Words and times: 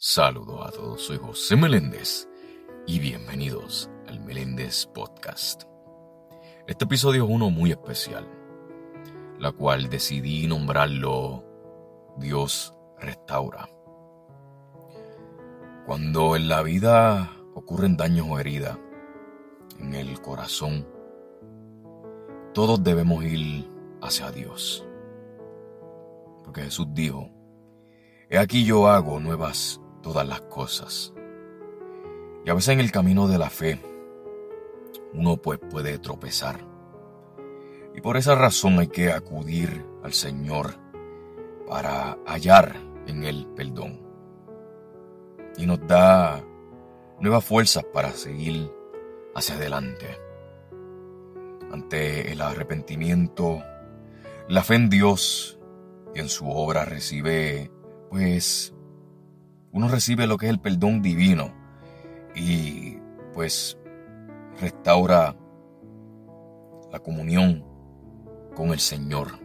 Saludos 0.00 0.64
a 0.64 0.70
todos, 0.70 1.02
soy 1.02 1.16
José 1.16 1.56
Meléndez 1.56 2.28
y 2.86 3.00
bienvenidos 3.00 3.90
al 4.06 4.20
Meléndez 4.20 4.86
Podcast. 4.86 5.64
Este 6.68 6.84
episodio 6.84 7.24
es 7.24 7.30
uno 7.32 7.50
muy 7.50 7.72
especial, 7.72 8.24
la 9.40 9.50
cual 9.50 9.90
decidí 9.90 10.46
nombrarlo 10.46 11.44
Dios 12.16 12.72
restaura. 13.00 13.68
Cuando 15.84 16.36
en 16.36 16.48
la 16.48 16.62
vida 16.62 17.32
ocurren 17.56 17.96
daños 17.96 18.28
o 18.30 18.38
heridas 18.38 18.78
en 19.80 19.94
el 19.94 20.22
corazón, 20.22 20.86
todos 22.54 22.84
debemos 22.84 23.24
ir 23.24 23.68
hacia 24.00 24.30
Dios. 24.30 24.86
Porque 26.44 26.62
Jesús 26.62 26.86
dijo, 26.92 27.30
He 28.30 28.38
aquí 28.38 28.64
yo 28.64 28.86
hago 28.86 29.18
nuevas 29.18 29.80
todas 30.08 30.26
las 30.26 30.40
cosas. 30.42 31.12
Y 32.42 32.48
a 32.48 32.54
veces 32.54 32.70
en 32.70 32.80
el 32.80 32.90
camino 32.90 33.28
de 33.28 33.36
la 33.36 33.50
fe, 33.50 33.78
uno 35.12 35.36
pues 35.36 35.58
puede 35.58 35.98
tropezar. 35.98 36.60
Y 37.94 38.00
por 38.00 38.16
esa 38.16 38.34
razón 38.34 38.78
hay 38.78 38.88
que 38.88 39.12
acudir 39.12 39.84
al 40.02 40.14
Señor 40.14 40.76
para 41.66 42.16
hallar 42.26 42.74
en 43.06 43.22
Él 43.22 43.46
perdón. 43.54 44.00
Y 45.58 45.66
nos 45.66 45.86
da 45.86 46.42
nuevas 47.20 47.44
fuerzas 47.44 47.84
para 47.92 48.10
seguir 48.12 48.72
hacia 49.34 49.56
adelante. 49.56 50.06
Ante 51.70 52.32
el 52.32 52.40
arrepentimiento, 52.40 53.62
la 54.48 54.62
fe 54.62 54.76
en 54.76 54.88
Dios 54.88 55.58
y 56.14 56.20
en 56.20 56.30
su 56.30 56.48
obra 56.48 56.86
recibe 56.86 57.70
pues 58.08 58.72
uno 59.78 59.86
recibe 59.86 60.26
lo 60.26 60.36
que 60.38 60.46
es 60.46 60.50
el 60.50 60.58
perdón 60.58 61.02
divino 61.02 61.54
y 62.34 62.98
pues 63.32 63.78
restaura 64.60 65.36
la 66.90 66.98
comunión 66.98 67.64
con 68.56 68.70
el 68.70 68.80
Señor. 68.80 69.38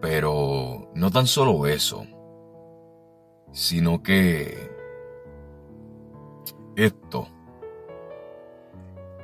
Pero 0.00 0.90
no 0.96 1.12
tan 1.12 1.28
solo 1.28 1.64
eso, 1.68 2.04
sino 3.52 4.02
que 4.02 4.68
esto 6.74 7.28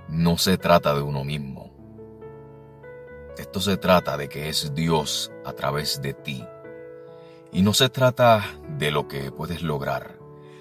no 0.08 0.38
se 0.38 0.56
trata 0.56 0.94
de 0.94 1.02
uno 1.02 1.24
mismo. 1.24 1.72
Esto 3.36 3.58
se 3.58 3.76
trata 3.76 4.16
de 4.16 4.28
que 4.28 4.48
es 4.48 4.72
Dios 4.72 5.32
a 5.44 5.52
través 5.52 6.00
de 6.00 6.14
ti 6.14 6.46
y 7.52 7.62
no 7.62 7.72
se 7.72 7.88
trata 7.88 8.44
de 8.78 8.90
lo 8.90 9.08
que 9.08 9.30
puedes 9.30 9.62
lograr, 9.62 10.18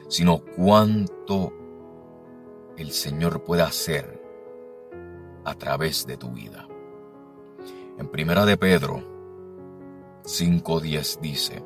sino 0.07 0.39
cuánto 0.55 1.53
el 2.77 2.91
Señor 2.91 3.43
puede 3.43 3.63
hacer 3.63 4.21
a 5.43 5.55
través 5.55 6.05
de 6.05 6.17
tu 6.17 6.31
vida. 6.31 6.67
En 7.97 8.07
Primera 8.07 8.45
de 8.45 8.57
Pedro 8.57 9.01
5:10 10.23 11.19
dice, 11.21 11.63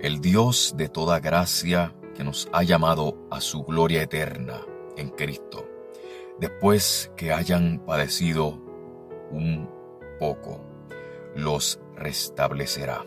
El 0.00 0.20
Dios 0.20 0.74
de 0.76 0.88
toda 0.88 1.20
gracia 1.20 1.94
que 2.14 2.24
nos 2.24 2.48
ha 2.52 2.62
llamado 2.62 3.16
a 3.30 3.40
su 3.40 3.64
gloria 3.64 4.02
eterna 4.02 4.60
en 4.96 5.10
Cristo, 5.10 5.66
después 6.38 7.12
que 7.16 7.32
hayan 7.32 7.82
padecido 7.84 8.58
un 9.30 9.68
poco, 10.18 10.60
los 11.34 11.80
restablecerá 11.96 13.04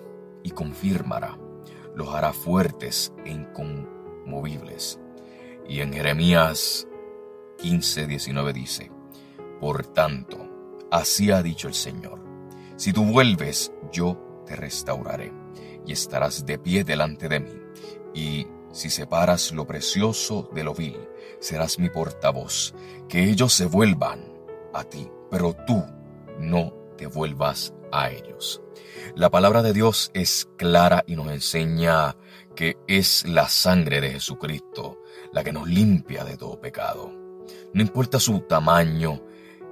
confirmará, 0.51 1.37
los 1.95 2.09
hará 2.13 2.33
fuertes 2.33 3.13
e 3.25 3.31
inconmovibles. 3.31 4.99
Y 5.67 5.81
en 5.81 5.93
Jeremías 5.93 6.87
15, 7.59 8.07
19 8.07 8.53
dice, 8.53 8.91
Por 9.59 9.85
tanto, 9.87 10.37
así 10.91 11.31
ha 11.31 11.43
dicho 11.43 11.67
el 11.67 11.73
Señor, 11.73 12.23
si 12.75 12.93
tú 12.93 13.03
vuelves, 13.05 13.73
yo 13.91 14.43
te 14.45 14.55
restauraré, 14.55 15.33
y 15.85 15.91
estarás 15.91 16.45
de 16.45 16.57
pie 16.57 16.83
delante 16.83 17.27
de 17.27 17.39
mí, 17.41 17.53
y 18.13 18.47
si 18.71 18.89
separas 18.89 19.51
lo 19.51 19.65
precioso 19.67 20.49
de 20.53 20.63
lo 20.63 20.73
vil, 20.73 20.97
serás 21.39 21.79
mi 21.79 21.89
portavoz, 21.89 22.73
que 23.07 23.25
ellos 23.25 23.53
se 23.53 23.65
vuelvan 23.65 24.33
a 24.73 24.83
ti, 24.83 25.09
pero 25.29 25.55
tú 25.67 25.83
no 26.39 26.78
te 26.99 27.07
vuelvas 27.07 27.73
a 27.93 28.11
ellos. 28.11 28.61
La 29.15 29.29
palabra 29.29 29.61
de 29.61 29.71
Dios 29.71 30.11
es 30.13 30.49
clara 30.57 31.05
y 31.07 31.15
nos 31.15 31.31
enseña 31.31 32.17
que 32.57 32.75
es 32.87 33.25
la 33.25 33.47
sangre 33.47 34.01
de 34.01 34.11
Jesucristo 34.11 35.01
la 35.31 35.41
que 35.41 35.53
nos 35.53 35.69
limpia 35.69 36.25
de 36.25 36.35
todo 36.35 36.59
pecado. 36.59 37.13
No 37.73 37.81
importa 37.81 38.19
su 38.19 38.41
tamaño 38.41 39.23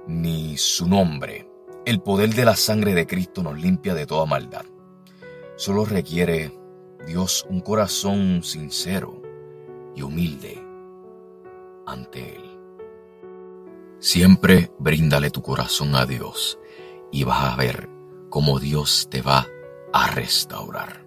ni 0.06 0.56
su 0.56 0.88
nombre, 0.88 1.50
el 1.84 2.00
poder 2.00 2.30
de 2.30 2.46
la 2.46 2.56
sangre 2.56 2.94
de 2.94 3.06
Cristo 3.06 3.42
nos 3.42 3.60
limpia 3.60 3.94
de 3.94 4.06
toda 4.06 4.24
maldad. 4.24 4.64
Solo 5.56 5.84
requiere 5.84 6.58
Dios 7.06 7.44
un 7.50 7.60
corazón 7.60 8.42
sincero 8.42 9.20
y 9.94 10.00
humilde 10.00 10.64
ante 11.86 12.36
Él. 12.36 12.58
Siempre 13.98 14.70
bríndale 14.78 15.30
tu 15.30 15.42
corazón 15.42 15.94
a 15.94 16.06
Dios 16.06 16.58
y 17.10 17.24
vas 17.24 17.52
a 17.52 17.56
ver 17.56 17.88
cómo 18.30 18.58
Dios 18.58 19.08
te 19.10 19.22
va 19.22 19.46
a 19.92 20.10
restaurar. 20.10 21.06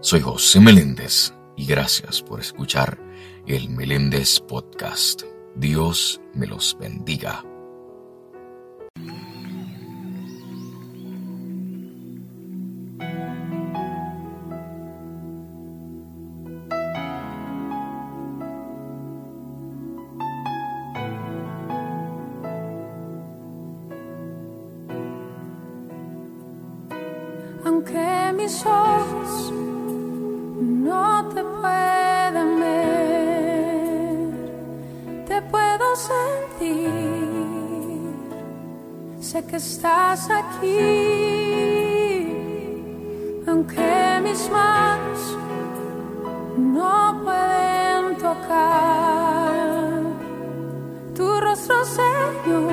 Soy 0.00 0.20
José 0.20 0.60
Meléndez 0.60 1.34
y 1.56 1.66
gracias 1.66 2.22
por 2.22 2.40
escuchar 2.40 2.98
el 3.46 3.68
Meléndez 3.70 4.40
Podcast. 4.40 5.22
Dios 5.54 6.20
me 6.34 6.46
los 6.46 6.76
bendiga. 6.78 7.44
Sentir, 35.96 36.88
sé 39.20 39.44
que 39.44 39.56
estás 39.56 40.28
aquí, 40.30 40.76
aunque 43.46 44.20
mis 44.22 44.50
manos 44.50 45.36
no 46.56 47.20
pueden 47.24 48.16
tocar 48.16 50.02
tu 51.14 51.40
rostro, 51.40 51.84
Señor, 51.84 52.70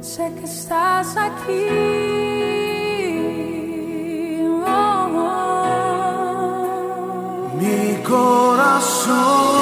sé 0.00 0.32
que 0.34 0.44
estás 0.44 1.16
aquí. 1.16 2.22
corazón 8.12 9.61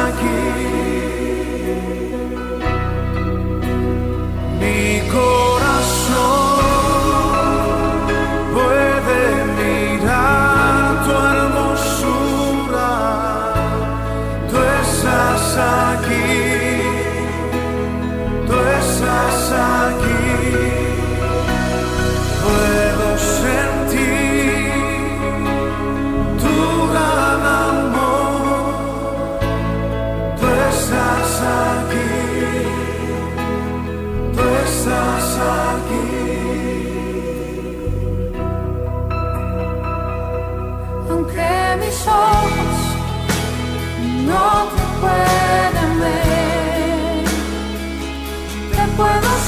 aqui. 15.93 16.40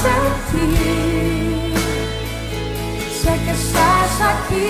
αυτή 0.06 0.68
Σε 3.20 3.30
και 3.44 3.54
στάς 3.54 4.14
αυτή 4.32 4.66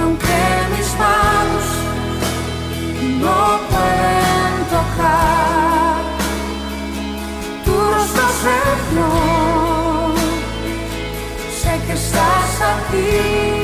Αν 0.00 0.16
παίρνεις 0.16 0.90
πάνους 0.98 1.68
Νο 3.20 3.60
παρέν 3.70 4.54
το 4.70 4.80
χά 4.96 5.18
Του 7.64 7.72
ρωστό 7.92 8.28
σε 8.40 8.58
πιο 8.88 9.10
Σε 11.60 11.80
και 11.86 11.94
στάς 11.94 12.68
αυτή 12.74 13.57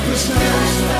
para. 0.00 0.97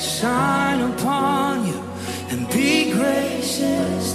shine 0.00 0.80
upon 0.92 1.66
you 1.66 1.80
and 2.30 2.48
be 2.50 2.92
gracious. 2.92 4.07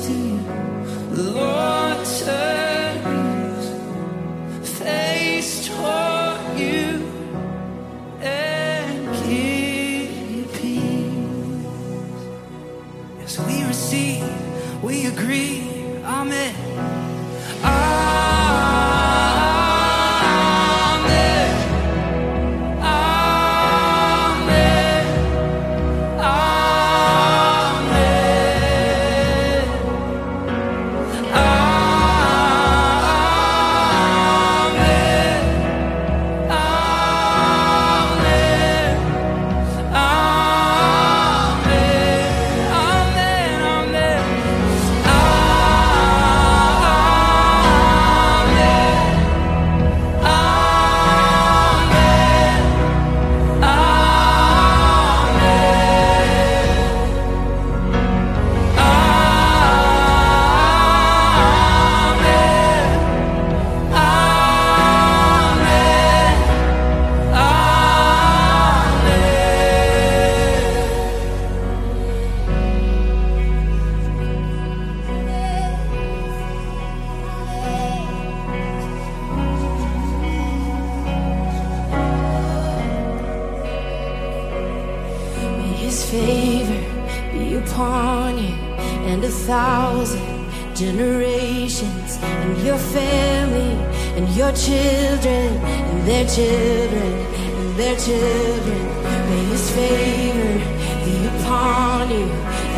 You 102.14 102.30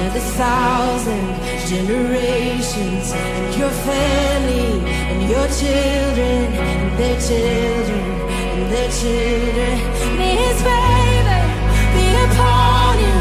and 0.02 0.16
a 0.16 0.26
thousand 0.40 1.28
generations 1.68 3.12
and 3.12 3.56
your 3.60 3.74
family 3.90 4.72
and 5.12 5.20
your 5.30 5.48
children 5.62 6.42
and 6.56 6.98
their 7.00 7.20
children 7.30 8.06
and 8.56 8.64
their 8.74 8.92
children. 9.00 9.76
May 10.20 10.36
his 10.44 10.58
favor 10.68 11.44
be 11.96 12.08
upon 12.28 12.94
you 13.06 13.18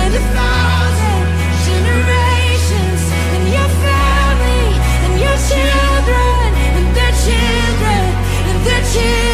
and 0.00 0.12
a 0.20 0.24
thousand 0.38 1.24
generations 1.68 3.02
and 3.34 3.44
your 3.56 3.70
family 3.84 4.66
and 5.04 5.14
your 5.24 5.38
children 5.50 6.46
and 6.76 6.86
their 6.96 7.14
children 7.26 8.06
and 8.48 8.58
their 8.66 8.84
children. 8.92 9.29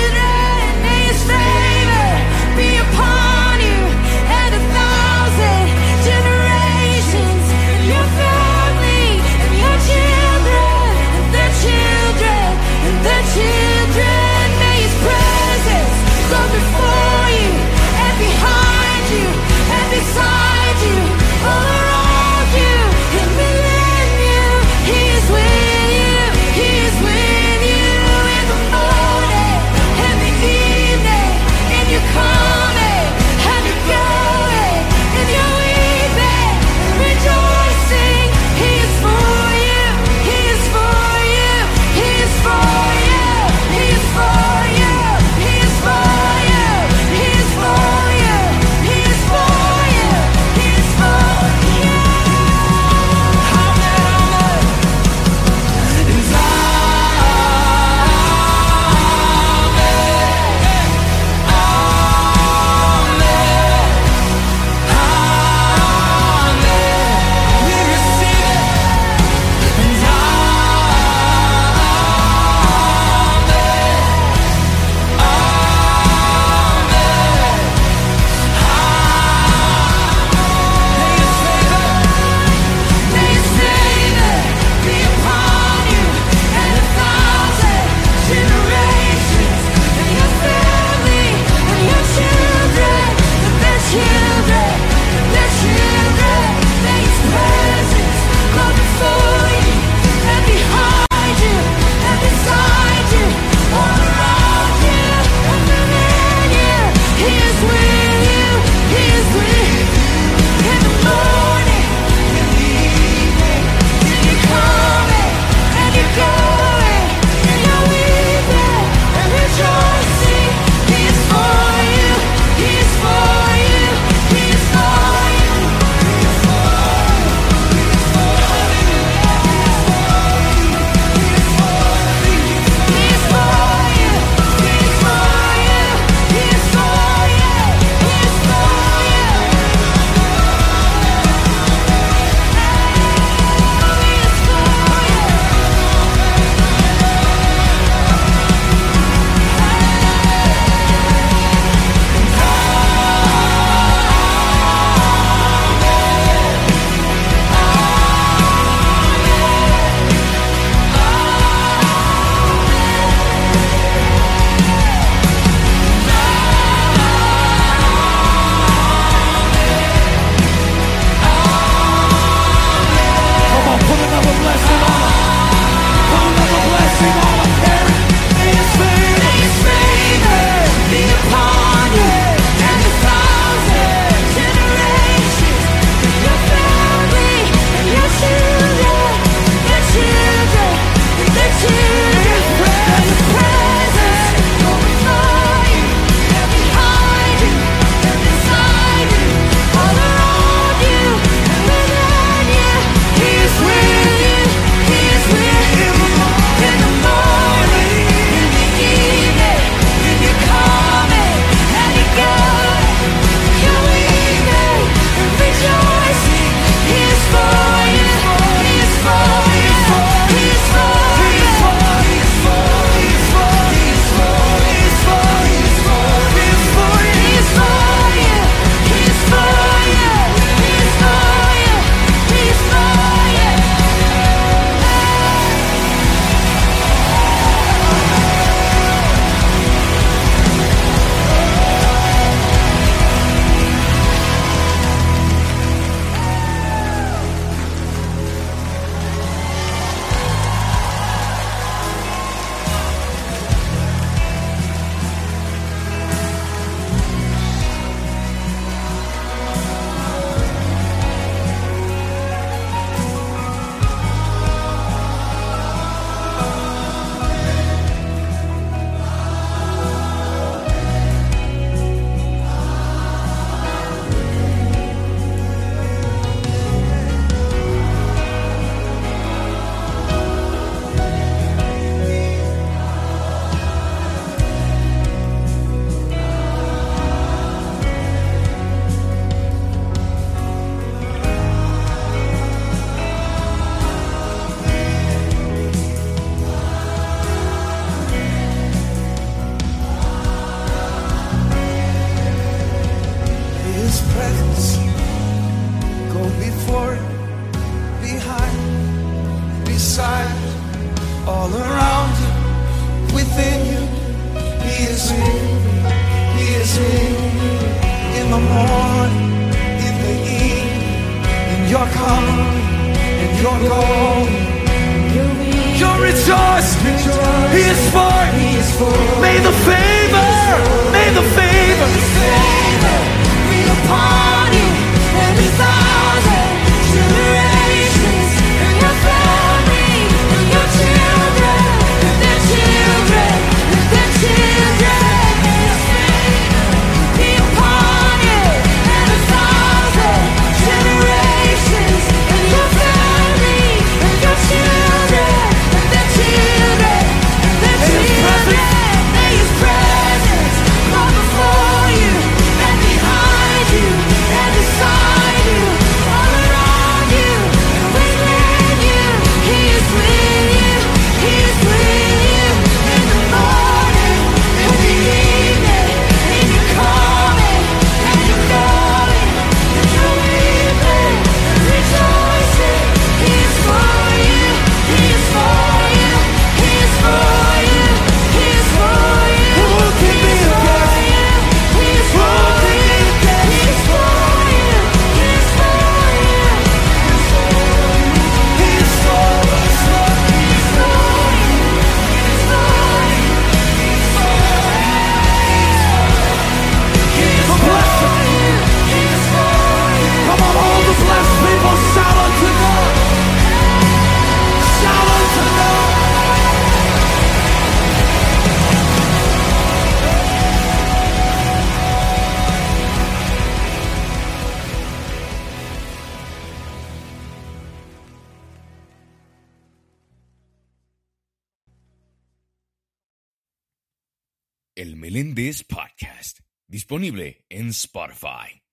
Meléndez 435.16 435.64
Podcast, 435.64 436.40
disponible 436.68 437.46
en 437.48 437.72
Spotify. 437.72 438.65